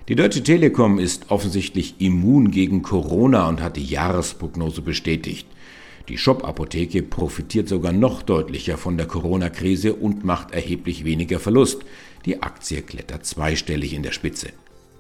Die 0.08 0.16
Deutsche 0.16 0.42
Telekom 0.42 0.98
ist 0.98 1.30
offensichtlich 1.30 1.94
immun 1.98 2.50
gegen 2.50 2.82
Corona 2.82 3.48
und 3.48 3.62
hat 3.62 3.76
die 3.76 3.86
Jahresprognose 3.86 4.82
bestätigt. 4.82 5.46
Die 6.08 6.18
Shop-Apotheke 6.18 7.02
profitiert 7.02 7.68
sogar 7.68 7.92
noch 7.92 8.22
deutlicher 8.22 8.76
von 8.76 8.98
der 8.98 9.06
Corona-Krise 9.06 9.94
und 9.94 10.22
macht 10.22 10.52
erheblich 10.52 11.06
weniger 11.06 11.40
Verlust. 11.40 11.86
Die 12.26 12.42
Aktie 12.42 12.82
klettert 12.82 13.24
zweistellig 13.24 13.94
in 13.94 14.02
der 14.02 14.12
Spitze. 14.12 14.48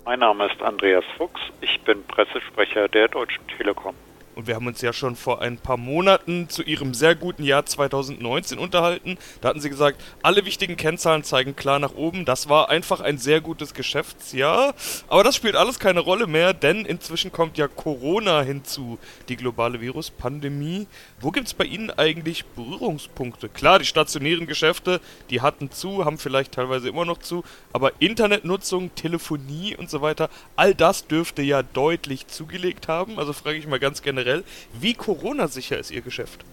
Mein 0.06 0.18
Name 0.18 0.46
ist 0.52 0.60
Andreas 0.60 1.04
Fuchs, 1.16 1.40
ich 1.62 1.80
bin 1.80 2.04
Pressesprecher 2.04 2.88
der 2.88 3.08
Deutschen 3.08 3.46
Telekom. 3.48 3.94
Und 4.34 4.48
wir 4.48 4.56
haben 4.56 4.66
uns 4.66 4.80
ja 4.80 4.92
schon 4.92 5.14
vor 5.14 5.40
ein 5.42 5.58
paar 5.58 5.76
Monaten 5.76 6.48
zu 6.48 6.62
ihrem 6.62 6.92
sehr 6.92 7.14
guten 7.14 7.44
Jahr 7.44 7.64
2019 7.64 8.58
unterhalten. 8.58 9.16
Da 9.40 9.48
hatten 9.50 9.60
sie 9.60 9.70
gesagt, 9.70 10.02
alle 10.22 10.44
wichtigen 10.44 10.76
Kennzahlen 10.76 11.22
zeigen 11.22 11.54
klar 11.54 11.78
nach 11.78 11.94
oben. 11.94 12.24
Das 12.24 12.48
war 12.48 12.68
einfach 12.68 13.00
ein 13.00 13.18
sehr 13.18 13.40
gutes 13.40 13.74
Geschäftsjahr. 13.74 14.74
Aber 15.08 15.22
das 15.22 15.36
spielt 15.36 15.54
alles 15.54 15.78
keine 15.78 16.00
Rolle 16.00 16.26
mehr, 16.26 16.52
denn 16.52 16.84
inzwischen 16.84 17.30
kommt 17.30 17.58
ja 17.58 17.68
Corona 17.68 18.42
hinzu, 18.42 18.98
die 19.28 19.36
globale 19.36 19.80
Viruspandemie. 19.80 20.88
Wo 21.20 21.30
gibt 21.30 21.46
es 21.46 21.54
bei 21.54 21.64
Ihnen 21.64 21.90
eigentlich 21.90 22.44
Berührungspunkte? 22.44 23.48
Klar, 23.48 23.78
die 23.78 23.84
stationären 23.84 24.46
Geschäfte, 24.46 25.00
die 25.30 25.42
hatten 25.42 25.70
zu, 25.70 26.04
haben 26.04 26.18
vielleicht 26.18 26.52
teilweise 26.52 26.88
immer 26.88 27.04
noch 27.04 27.18
zu, 27.18 27.44
aber 27.72 27.92
Internetnutzung, 28.00 28.94
Telefonie 28.96 29.76
und 29.76 29.88
so 29.90 30.02
weiter, 30.02 30.28
all 30.56 30.74
das 30.74 31.06
dürfte 31.06 31.42
ja 31.42 31.62
deutlich 31.62 32.26
zugelegt 32.26 32.88
haben. 32.88 33.18
Also 33.18 33.32
frage 33.32 33.58
ich 33.58 33.66
mal 33.66 33.78
ganz 33.78 34.02
generell, 34.02 34.23
wie 34.72 34.94
Corona-sicher 34.94 35.78
ist 35.78 35.90
Ihr 35.90 36.02
Geschäft? 36.02 36.44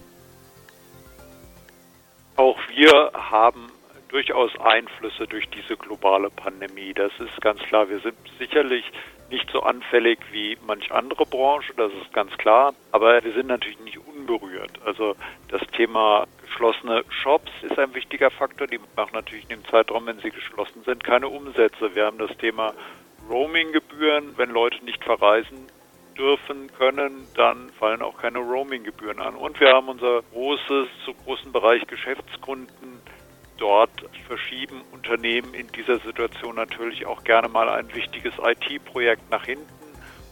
Auch 2.36 2.58
wir 2.74 3.12
haben 3.14 3.70
durchaus 4.08 4.50
Einflüsse 4.60 5.26
durch 5.26 5.48
diese 5.48 5.76
globale 5.76 6.30
Pandemie. 6.30 6.92
Das 6.94 7.12
ist 7.18 7.40
ganz 7.40 7.60
klar. 7.60 7.88
Wir 7.88 8.00
sind 8.00 8.16
sicherlich 8.38 8.84
nicht 9.30 9.50
so 9.50 9.62
anfällig 9.62 10.18
wie 10.30 10.58
manch 10.66 10.92
andere 10.92 11.24
Branche, 11.24 11.72
das 11.76 11.90
ist 11.94 12.12
ganz 12.12 12.36
klar. 12.36 12.74
Aber 12.92 13.24
wir 13.24 13.32
sind 13.32 13.46
natürlich 13.46 13.80
nicht 13.80 13.98
unberührt. 14.06 14.72
Also 14.84 15.16
das 15.48 15.62
Thema 15.74 16.26
geschlossene 16.42 17.04
Shops 17.08 17.50
ist 17.62 17.78
ein 17.78 17.94
wichtiger 17.94 18.30
Faktor. 18.30 18.66
Die 18.66 18.78
machen 18.94 19.14
natürlich 19.14 19.44
in 19.44 19.60
dem 19.60 19.64
Zeitraum, 19.64 20.06
wenn 20.06 20.18
sie 20.20 20.30
geschlossen 20.30 20.82
sind, 20.84 21.02
keine 21.02 21.28
Umsätze. 21.28 21.94
Wir 21.94 22.04
haben 22.04 22.18
das 22.18 22.36
Thema 22.36 22.74
Roaming-Gebühren. 23.30 24.36
Wenn 24.36 24.50
Leute 24.50 24.84
nicht 24.84 25.02
verreisen 25.02 25.66
dürfen 26.14 26.70
können, 26.76 27.26
dann 27.34 27.70
fallen 27.78 28.02
auch 28.02 28.18
keine 28.18 28.38
Roaming-Gebühren 28.38 29.20
an. 29.20 29.34
Und 29.34 29.58
wir 29.60 29.72
haben 29.72 29.88
unser 29.88 30.22
großes, 30.32 30.88
zu 31.04 31.14
großen 31.24 31.52
Bereich 31.52 31.86
Geschäftskunden 31.86 33.00
dort 33.58 33.90
verschieben 34.26 34.82
Unternehmen 34.92 35.54
in 35.54 35.68
dieser 35.68 35.98
Situation 36.00 36.56
natürlich 36.56 37.06
auch 37.06 37.22
gerne 37.22 37.48
mal 37.48 37.68
ein 37.68 37.94
wichtiges 37.94 38.32
IT-Projekt 38.42 39.30
nach 39.30 39.44
hinten 39.44 39.68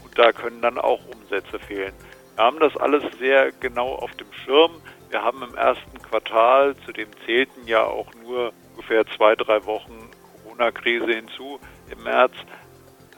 und 0.02 0.18
da 0.18 0.32
können 0.32 0.60
dann 0.60 0.78
auch 0.78 1.00
Umsätze 1.06 1.58
fehlen. 1.58 1.92
Wir 2.34 2.44
haben 2.44 2.58
das 2.58 2.76
alles 2.76 3.04
sehr 3.18 3.52
genau 3.52 3.94
auf 3.94 4.10
dem 4.12 4.32
Schirm. 4.32 4.72
Wir 5.10 5.22
haben 5.22 5.42
im 5.42 5.54
ersten 5.54 6.02
Quartal, 6.02 6.75
zu 6.84 6.92
dem 6.92 7.08
zählten 7.25 7.66
ja 7.66 7.84
auch 7.84 8.12
nur 8.14 8.52
ungefähr 8.70 9.06
zwei, 9.16 9.37
drei 9.37 9.64
Wochen 9.64 10.10
Corona-Krise 10.42 11.12
hinzu 11.12 11.60
im 11.90 12.02
März, 12.02 12.32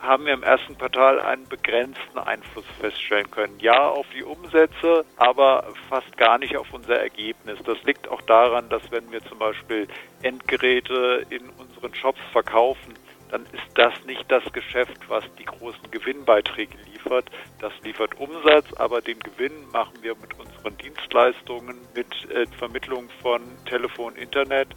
haben 0.03 0.25
wir 0.25 0.33
im 0.33 0.43
ersten 0.43 0.77
Quartal 0.77 1.19
einen 1.21 1.47
begrenzten 1.47 2.19
Einfluss 2.19 2.65
feststellen 2.79 3.31
können. 3.31 3.57
Ja, 3.59 3.87
auf 3.87 4.05
die 4.15 4.23
Umsätze, 4.23 5.05
aber 5.15 5.73
fast 5.89 6.15
gar 6.17 6.37
nicht 6.37 6.57
auf 6.57 6.71
unser 6.73 6.99
Ergebnis. 6.99 7.57
Das 7.65 7.81
liegt 7.83 8.07
auch 8.09 8.21
daran, 8.21 8.67
dass 8.69 8.81
wenn 8.91 9.09
wir 9.11 9.23
zum 9.23 9.39
Beispiel 9.39 9.87
Endgeräte 10.21 11.25
in 11.29 11.49
unseren 11.57 11.95
Shops 11.95 12.19
verkaufen, 12.33 12.93
dann 13.31 13.43
ist 13.45 13.63
das 13.75 13.93
nicht 14.05 14.29
das 14.29 14.43
Geschäft, 14.51 14.99
was 15.07 15.23
die 15.39 15.45
großen 15.45 15.89
Gewinnbeiträge 15.89 16.77
liefert. 16.91 17.31
Das 17.59 17.73
liefert 17.81 18.19
Umsatz, 18.19 18.71
aber 18.73 19.01
den 19.01 19.19
Gewinn 19.19 19.53
machen 19.71 19.97
wir 20.01 20.15
mit 20.15 20.37
unseren 20.37 20.77
Dienstleistungen, 20.77 21.77
mit 21.95 22.29
äh, 22.29 22.45
Vermittlung 22.59 23.09
von 23.21 23.41
Telefon, 23.65 24.15
Internet. 24.17 24.67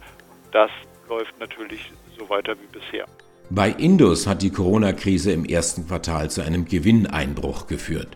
Das 0.51 0.71
läuft 1.09 1.37
natürlich 1.39 1.91
so 2.17 2.27
weiter 2.29 2.55
wie 2.59 2.79
bisher. 2.79 3.05
Bei 3.49 3.69
Indus 3.69 4.27
hat 4.27 4.41
die 4.41 4.49
Corona-Krise 4.49 5.31
im 5.31 5.45
ersten 5.45 5.87
Quartal 5.87 6.29
zu 6.29 6.41
einem 6.41 6.65
Gewinneinbruch 6.65 7.67
geführt. 7.67 8.09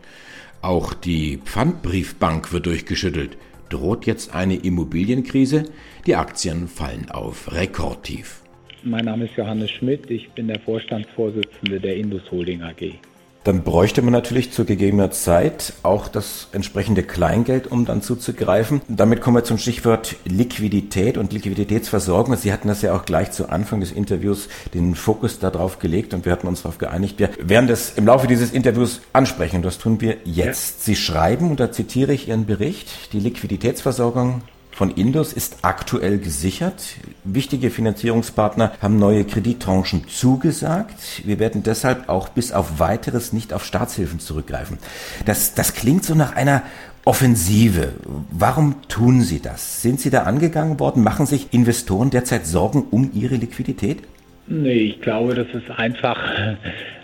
Auch 0.61 0.93
die 0.93 1.37
Pfandbriefbank 1.37 2.51
wird 2.51 2.65
durchgeschüttelt. 2.65 3.37
Droht 3.69 4.05
jetzt 4.05 4.35
eine 4.35 4.57
Immobilienkrise? 4.57 5.65
Die 6.05 6.17
Aktien 6.17 6.67
fallen 6.67 7.09
auf 7.09 7.49
Rekordtief. 7.53 8.41
Mein 8.83 9.05
Name 9.05 9.25
ist 9.25 9.37
Johannes 9.37 9.71
Schmidt, 9.71 10.11
ich 10.11 10.29
bin 10.31 10.49
der 10.49 10.59
Vorstandsvorsitzende 10.59 11.79
der 11.79 11.95
Indus 11.95 12.29
Holding 12.29 12.63
AG. 12.63 12.99
Dann 13.43 13.63
bräuchte 13.63 14.01
man 14.01 14.11
natürlich 14.11 14.51
zu 14.51 14.65
gegebener 14.65 15.11
Zeit 15.11 15.73
auch 15.83 16.07
das 16.07 16.47
entsprechende 16.51 17.03
Kleingeld, 17.03 17.67
um 17.67 17.85
dann 17.85 18.01
zuzugreifen. 18.01 18.81
Damit 18.87 19.21
kommen 19.21 19.37
wir 19.37 19.43
zum 19.43 19.57
Stichwort 19.57 20.15
Liquidität 20.25 21.17
und 21.17 21.33
Liquiditätsversorgung. 21.33 22.35
Sie 22.35 22.53
hatten 22.53 22.67
das 22.67 22.81
ja 22.81 22.93
auch 22.93 23.05
gleich 23.05 23.31
zu 23.31 23.49
Anfang 23.49 23.79
des 23.79 23.91
Interviews 23.91 24.47
den 24.73 24.95
Fokus 24.95 25.39
darauf 25.39 25.79
gelegt 25.79 26.13
und 26.13 26.25
wir 26.25 26.31
hatten 26.31 26.47
uns 26.47 26.61
darauf 26.61 26.77
geeinigt, 26.77 27.19
wir 27.19 27.29
werden 27.39 27.67
das 27.67 27.93
im 27.95 28.05
Laufe 28.05 28.27
dieses 28.27 28.51
Interviews 28.51 29.01
ansprechen 29.13 29.57
und 29.57 29.65
das 29.65 29.79
tun 29.79 30.01
wir 30.01 30.17
jetzt. 30.23 30.85
Sie 30.85 30.95
schreiben, 30.95 31.49
und 31.49 31.59
da 31.59 31.71
zitiere 31.71 32.13
ich 32.13 32.27
Ihren 32.27 32.45
Bericht, 32.45 33.13
die 33.13 33.19
Liquiditätsversorgung 33.19 34.41
von 34.71 34.91
Indus 34.91 35.33
ist 35.33 35.59
aktuell 35.63 36.17
gesichert. 36.17 36.81
Wichtige 37.23 37.69
Finanzierungspartner 37.69 38.73
haben 38.81 38.97
neue 38.97 39.25
Kredittranchen 39.25 40.07
zugesagt. 40.07 41.25
Wir 41.25 41.39
werden 41.39 41.63
deshalb 41.63 42.09
auch 42.09 42.29
bis 42.29 42.51
auf 42.51 42.79
weiteres 42.79 43.33
nicht 43.33 43.53
auf 43.53 43.65
Staatshilfen 43.65 44.19
zurückgreifen. 44.19 44.77
Das, 45.25 45.53
das 45.53 45.73
klingt 45.73 46.05
so 46.05 46.15
nach 46.15 46.35
einer 46.35 46.63
Offensive. 47.03 47.93
Warum 48.29 48.75
tun 48.87 49.21
Sie 49.21 49.41
das? 49.41 49.81
Sind 49.81 49.99
Sie 49.99 50.09
da 50.09 50.23
angegangen 50.23 50.79
worden? 50.79 51.03
Machen 51.03 51.25
sich 51.25 51.51
Investoren 51.51 52.09
derzeit 52.09 52.45
Sorgen 52.45 52.85
um 52.91 53.11
ihre 53.13 53.35
Liquidität? 53.35 54.03
Nee, 54.47 54.73
ich 54.73 55.01
glaube, 55.01 55.33
das 55.33 55.47
ist 55.53 55.69
einfach 55.71 56.17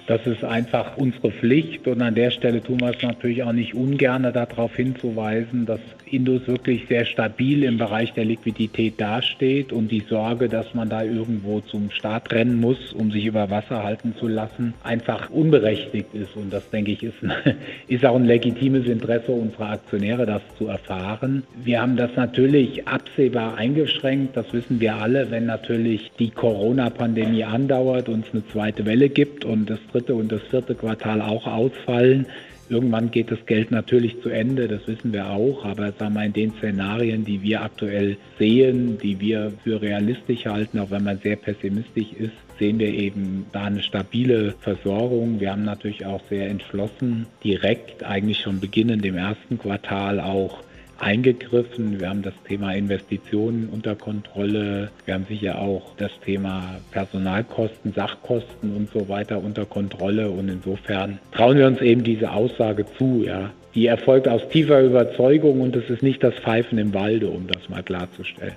das 0.08 0.26
ist 0.26 0.44
einfach 0.44 0.96
unsere 0.96 1.32
Pflicht 1.32 1.86
und 1.88 2.02
an 2.02 2.16
der 2.16 2.32
Stelle 2.32 2.64
tun 2.64 2.80
wir 2.80 2.92
es 2.92 3.02
natürlich 3.02 3.44
auch 3.44 3.52
nicht 3.52 3.76
ungern, 3.76 4.24
darauf 4.24 4.76
hinzuweisen, 4.76 5.66
dass 5.66 5.82
Indus 6.10 6.48
wirklich 6.48 6.88
sehr 6.88 7.06
stabil 7.06 7.64
im 7.64 7.78
Bereich 7.78 8.14
der 8.14 8.24
Liquidität 8.24 9.00
dasteht 9.00 9.74
und 9.74 9.92
die 9.92 10.04
Sorge, 10.10 10.48
dass 10.48 10.74
man 10.74 10.90
da 10.90 11.04
irgendwo 11.04 11.60
zum 11.60 11.92
Start 11.92 12.32
rennen 12.32 12.62
muss, 12.62 12.94
um 12.94 13.12
sich 13.12 13.26
über 13.26 13.50
Wasser 13.50 13.84
halten 13.84 14.16
zu 14.18 14.28
lassen, 14.28 14.74
einfach 14.84 15.30
unberechtigt 15.30 16.14
ist. 16.14 16.38
Und 16.38 16.54
das, 16.54 16.70
denke 16.70 16.92
ich, 16.92 17.04
ist, 17.04 17.18
ist 17.90 18.06
auch 18.06 18.16
ein 18.16 18.26
legitimes 18.26 18.88
Interesse 18.88 19.32
unserer 19.32 19.72
Aktionäre, 19.72 20.26
das 20.26 20.42
zu 20.58 20.68
erfahren. 20.68 21.44
Wir 21.62 21.82
haben 21.82 21.98
das 21.98 22.12
natürlich 22.16 22.88
absehbar 22.88 23.58
eingeschränkt, 23.58 24.38
das 24.38 24.54
wissen 24.54 24.80
wir 24.80 24.96
alle, 24.96 25.32
wenn 25.32 25.46
natürlich 25.46 26.12
die 26.18 26.30
Corona-Pandemie 26.30 27.44
andauert 27.44 28.08
und 28.08 28.26
es 28.26 28.34
eine 28.34 28.48
zweite 28.48 28.86
Welle 28.86 29.10
gibt 29.10 29.44
und 29.44 29.70
das 29.70 29.80
dritte 29.98 30.16
und 30.16 30.32
das 30.32 30.42
vierte 30.44 30.76
Quartal 30.76 31.22
auch 31.22 31.48
ausfallen. 31.48 32.26
Irgendwann 32.70 33.12
geht 33.12 33.32
das 33.32 33.46
Geld 33.46 33.72
natürlich 33.72 34.22
zu 34.22 34.30
Ende, 34.30 34.68
das 34.68 34.86
wissen 34.88 35.14
wir 35.14 35.30
auch, 35.30 35.64
aber 35.64 35.94
sagen 35.94 36.16
wir 36.16 36.26
in 36.26 36.34
den 36.34 36.52
Szenarien, 36.58 37.24
die 37.24 37.42
wir 37.42 37.62
aktuell 37.62 38.18
sehen, 38.38 38.98
die 39.02 39.22
wir 39.22 39.54
für 39.64 39.82
realistisch 39.82 40.46
halten, 40.46 40.80
auch 40.80 40.92
wenn 40.92 41.06
man 41.06 41.18
sehr 41.20 41.38
pessimistisch 41.38 42.12
ist, 42.20 42.34
sehen 42.60 42.78
wir 42.78 42.94
eben 42.94 43.46
da 43.54 43.66
eine 43.66 43.82
stabile 43.82 44.54
Versorgung. 44.60 45.40
Wir 45.40 45.52
haben 45.52 45.64
natürlich 45.64 46.06
auch 46.06 46.22
sehr 46.30 46.50
entschlossen 46.50 47.26
direkt 47.42 48.04
eigentlich 48.04 48.40
schon 48.40 48.60
beginnend 48.60 49.06
im 49.06 49.16
ersten 49.16 49.58
Quartal 49.58 50.20
auch 50.20 50.62
eingegriffen. 51.00 52.00
Wir 52.00 52.10
haben 52.10 52.22
das 52.22 52.34
Thema 52.48 52.74
Investitionen 52.74 53.70
unter 53.72 53.96
Kontrolle. 53.96 54.92
Wir 55.06 55.14
haben 55.14 55.26
sicher 55.28 55.60
auch 55.60 55.96
das 55.98 56.12
Thema 56.24 56.80
Personalkosten, 56.92 57.94
Sachkosten 57.94 58.76
und 58.76 58.90
so 58.92 59.10
weiter 59.10 59.38
unter 59.38 59.66
Kontrolle. 59.66 60.30
Und 60.30 60.50
insofern 60.50 61.20
trauen 61.32 61.58
wir 61.58 61.68
uns 61.68 61.82
eben 61.82 62.04
diese 62.04 62.32
Aussage 62.32 62.86
zu. 62.98 63.24
Ja. 63.26 63.52
Die 63.76 63.88
erfolgt 63.88 64.28
aus 64.28 64.48
tiefer 64.50 64.82
Überzeugung 64.82 65.62
und 65.62 65.76
es 65.76 65.90
ist 65.90 66.02
nicht 66.02 66.24
das 66.24 66.34
Pfeifen 66.36 66.78
im 66.78 66.94
Walde, 66.94 67.28
um 67.28 67.48
das 67.48 67.70
mal 67.70 67.84
klarzustellen. 67.84 68.56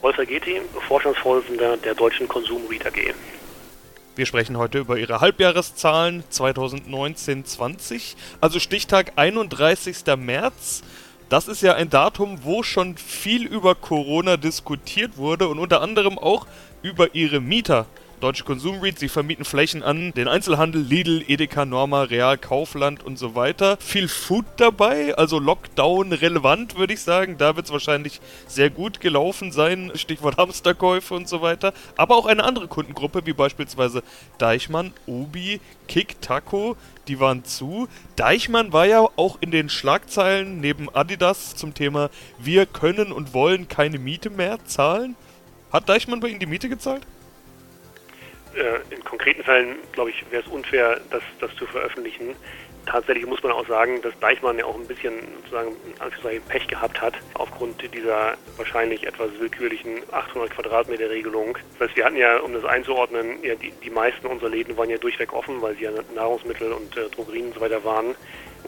Wolfer 0.00 0.26
Getty, 0.26 0.60
Vorstandsvorsitzender 0.86 1.76
der 1.78 1.94
Deutschen 1.94 2.28
Konsum 2.28 2.60
REIT 2.68 2.86
AG. 2.86 3.14
Wir 4.16 4.26
sprechen 4.26 4.56
heute 4.58 4.78
über 4.78 4.96
ihre 4.96 5.20
Halbjahreszahlen 5.20 6.22
2019-20, 6.30 8.14
also 8.40 8.60
Stichtag 8.60 9.14
31. 9.16 10.04
März. 10.16 10.82
Das 11.28 11.48
ist 11.48 11.62
ja 11.62 11.74
ein 11.74 11.90
Datum, 11.90 12.44
wo 12.44 12.62
schon 12.62 12.96
viel 12.96 13.44
über 13.44 13.74
Corona 13.74 14.36
diskutiert 14.36 15.16
wurde 15.16 15.48
und 15.48 15.58
unter 15.58 15.80
anderem 15.80 16.16
auch 16.16 16.46
über 16.80 17.16
ihre 17.16 17.40
Mieter. 17.40 17.86
Deutsche 18.20 18.44
Konsum 18.44 18.80
REIT, 18.80 18.98
sie 18.98 19.08
vermieten 19.08 19.44
Flächen 19.44 19.82
an 19.82 20.12
den 20.12 20.28
Einzelhandel, 20.28 20.80
Lidl, 20.80 21.22
Edeka, 21.26 21.64
Norma, 21.64 22.02
Real, 22.02 22.38
Kaufland 22.38 23.04
und 23.04 23.18
so 23.18 23.34
weiter. 23.34 23.76
Viel 23.78 24.08
Food 24.08 24.44
dabei, 24.56 25.14
also 25.16 25.38
Lockdown 25.38 26.12
relevant, 26.12 26.76
würde 26.76 26.94
ich 26.94 27.00
sagen. 27.00 27.36
Da 27.38 27.56
wird 27.56 27.66
es 27.66 27.72
wahrscheinlich 27.72 28.20
sehr 28.46 28.70
gut 28.70 29.00
gelaufen 29.00 29.52
sein, 29.52 29.92
Stichwort 29.94 30.36
Hamsterkäufe 30.36 31.14
und 31.14 31.28
so 31.28 31.42
weiter. 31.42 31.74
Aber 31.96 32.16
auch 32.16 32.26
eine 32.26 32.44
andere 32.44 32.68
Kundengruppe, 32.68 33.26
wie 33.26 33.32
beispielsweise 33.32 34.02
Deichmann, 34.38 34.92
Obi, 35.06 35.60
Kick, 35.88 36.20
Taco, 36.22 36.76
die 37.08 37.20
waren 37.20 37.44
zu. 37.44 37.88
Deichmann 38.16 38.72
war 38.72 38.86
ja 38.86 39.06
auch 39.16 39.38
in 39.40 39.50
den 39.50 39.68
Schlagzeilen 39.68 40.60
neben 40.60 40.88
Adidas 40.94 41.54
zum 41.56 41.74
Thema 41.74 42.10
Wir 42.38 42.66
können 42.66 43.12
und 43.12 43.34
wollen 43.34 43.68
keine 43.68 43.98
Miete 43.98 44.30
mehr 44.30 44.64
zahlen. 44.64 45.16
Hat 45.72 45.88
Deichmann 45.88 46.20
bei 46.20 46.28
Ihnen 46.28 46.40
die 46.40 46.46
Miete 46.46 46.68
gezahlt? 46.68 47.02
Äh, 48.56 48.94
in 48.94 49.02
konkreten 49.04 49.42
Fällen, 49.42 49.76
glaube 49.92 50.10
ich, 50.10 50.24
wäre 50.30 50.42
es 50.42 50.48
unfair, 50.48 51.00
das, 51.10 51.22
das 51.40 51.54
zu 51.56 51.66
veröffentlichen. 51.66 52.34
Tatsächlich 52.86 53.26
muss 53.26 53.42
man 53.42 53.52
auch 53.52 53.66
sagen, 53.66 54.02
dass 54.02 54.18
Deichmann 54.20 54.58
ja 54.58 54.66
auch 54.66 54.74
ein 54.74 54.86
bisschen 54.86 55.14
sozusagen 55.36 55.74
Pech 56.48 56.68
gehabt 56.68 57.00
hat 57.00 57.14
aufgrund 57.34 57.82
dieser 57.94 58.36
wahrscheinlich 58.58 59.06
etwas 59.06 59.30
willkürlichen 59.38 60.02
800 60.10 60.50
Quadratmeter 60.50 61.08
Regelung. 61.08 61.56
Das 61.78 61.88
heißt, 61.88 61.96
wir 61.96 62.04
hatten 62.04 62.16
ja, 62.16 62.38
um 62.40 62.52
das 62.52 62.64
einzuordnen, 62.64 63.42
ja, 63.42 63.54
die, 63.54 63.72
die 63.82 63.90
meisten 63.90 64.26
unserer 64.26 64.50
Läden 64.50 64.76
waren 64.76 64.90
ja 64.90 64.98
durchweg 64.98 65.32
offen, 65.32 65.62
weil 65.62 65.74
sie 65.76 65.84
ja 65.84 65.92
Nahrungsmittel 66.14 66.72
und 66.72 66.94
äh, 66.96 67.08
Drogerien 67.08 67.46
und 67.46 67.54
so 67.54 67.60
weiter 67.60 67.82
waren. 67.84 68.14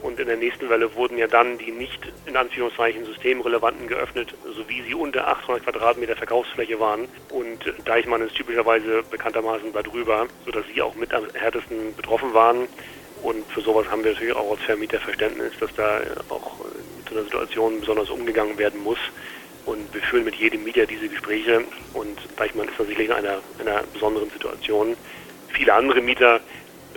Und 0.01 0.19
in 0.19 0.27
der 0.27 0.37
nächsten 0.37 0.69
Welle 0.69 0.93
wurden 0.95 1.17
ja 1.17 1.27
dann 1.27 1.57
die 1.57 1.71
nicht 1.71 1.99
in 2.25 2.37
Anführungszeichen 2.37 3.05
systemrelevanten 3.05 3.87
geöffnet, 3.87 4.33
sowie 4.55 4.83
sie 4.83 4.93
unter 4.93 5.27
800 5.27 5.63
Quadratmeter 5.63 6.15
Verkaufsfläche 6.15 6.79
waren. 6.79 7.07
Und 7.31 7.59
Deichmann 7.85 8.21
ist 8.21 8.35
typischerweise 8.35 9.03
bekanntermaßen 9.09 9.73
darüber, 9.73 10.27
sodass 10.45 10.65
sie 10.73 10.81
auch 10.81 10.95
mit 10.95 11.13
am 11.13 11.25
härtesten 11.33 11.95
betroffen 11.95 12.33
waren. 12.33 12.67
Und 13.23 13.43
für 13.51 13.61
sowas 13.61 13.87
haben 13.89 14.03
wir 14.03 14.11
natürlich 14.11 14.35
auch 14.35 14.51
als 14.51 14.61
Vermieter 14.61 14.99
Verständnis, 14.99 15.51
dass 15.59 15.73
da 15.75 16.01
auch 16.29 16.59
mit 16.97 17.09
so 17.09 17.15
einer 17.15 17.23
Situation 17.23 17.79
besonders 17.79 18.09
umgegangen 18.09 18.57
werden 18.57 18.81
muss. 18.83 18.99
Und 19.65 19.93
wir 19.93 20.01
führen 20.01 20.23
mit 20.23 20.35
jedem 20.35 20.63
Mieter 20.63 20.85
diese 20.85 21.09
Gespräche. 21.09 21.63
Und 21.93 22.19
Deichmann 22.37 22.69
ist 22.69 22.79
natürlich 22.79 23.07
in 23.07 23.11
einer, 23.11 23.39
einer 23.59 23.83
besonderen 23.91 24.29
Situation. 24.29 24.95
Viele 25.49 25.73
andere 25.73 26.01
Mieter 26.01 26.39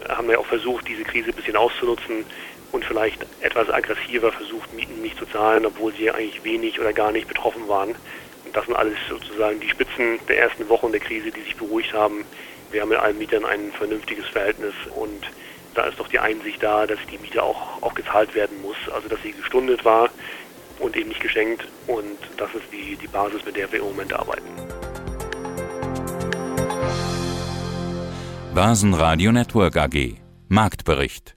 haben 0.08 0.30
ja 0.30 0.38
auch 0.38 0.46
versucht, 0.46 0.86
diese 0.86 1.02
Krise 1.02 1.30
ein 1.30 1.34
bisschen 1.34 1.56
auszunutzen 1.56 2.24
und 2.72 2.84
vielleicht 2.84 3.26
etwas 3.40 3.68
aggressiver 3.70 4.32
versucht, 4.32 4.72
Mieten 4.74 5.02
nicht 5.02 5.18
zu 5.18 5.26
zahlen, 5.26 5.66
obwohl 5.66 5.92
sie 5.94 6.10
eigentlich 6.10 6.44
wenig 6.44 6.80
oder 6.80 6.92
gar 6.92 7.12
nicht 7.12 7.28
betroffen 7.28 7.68
waren. 7.68 7.90
Und 8.44 8.56
das 8.56 8.66
sind 8.66 8.76
alles 8.76 8.96
sozusagen 9.08 9.60
die 9.60 9.68
Spitzen 9.68 10.18
der 10.28 10.38
ersten 10.38 10.68
Wochen 10.68 10.92
der 10.92 11.00
Krise, 11.00 11.30
die 11.30 11.40
sich 11.42 11.56
beruhigt 11.56 11.92
haben. 11.92 12.24
Wir 12.70 12.82
haben 12.82 12.88
mit 12.88 12.98
allen 12.98 13.18
Mietern 13.18 13.44
ein 13.44 13.72
vernünftiges 13.72 14.26
Verhältnis 14.28 14.74
und 14.94 15.22
da 15.74 15.84
ist 15.84 15.98
doch 15.98 16.08
die 16.08 16.18
Einsicht 16.18 16.62
da, 16.62 16.86
dass 16.86 16.98
die 17.10 17.18
Miete 17.18 17.42
auch, 17.42 17.82
auch 17.82 17.94
gezahlt 17.94 18.34
werden 18.34 18.60
muss, 18.62 18.76
also 18.92 19.08
dass 19.08 19.22
sie 19.22 19.32
gestundet 19.32 19.84
war 19.84 20.08
und 20.78 20.96
eben 20.96 21.08
nicht 21.08 21.20
geschenkt 21.20 21.66
und 21.86 22.18
das 22.36 22.52
ist 22.54 22.64
die, 22.72 22.96
die 22.96 23.06
Basis, 23.06 23.44
mit 23.44 23.56
der 23.56 23.70
wir 23.70 23.80
im 23.80 23.86
Moment 23.86 24.12
arbeiten. 24.12 24.46
Basen 28.54 28.90
Network 28.90 29.76
AG 29.76 30.16
Marktbericht 30.48 31.36